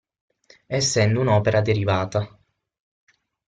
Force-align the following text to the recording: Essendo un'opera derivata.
Essendo 0.65 1.19
un'opera 1.19 1.61
derivata. 1.61 2.27